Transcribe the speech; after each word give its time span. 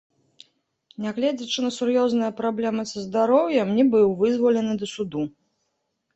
Нягледзячы 1.03 1.59
на 1.65 1.69
сур'ёзныя 1.75 2.31
праблемы 2.39 2.87
са 2.93 2.99
здароўем, 3.05 3.67
не 3.83 3.87
быў 3.93 4.07
вызвалены 4.25 4.73
да 4.83 4.93
суду. 4.95 5.23